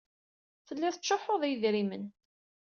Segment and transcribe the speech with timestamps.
[0.67, 2.05] Telliḍ tettcuḥḥuḍ i yedrimen.